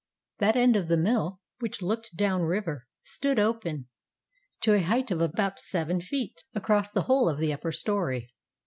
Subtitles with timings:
[0.39, 3.87] That end of the mill which looked down river stood open,
[4.61, 8.27] to a height of about seven feet, across the whole of the upper story.